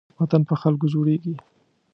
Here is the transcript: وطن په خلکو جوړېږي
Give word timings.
وطن 0.19 0.41
په 0.49 0.55
خلکو 0.61 0.85
جوړېږي 0.93 1.33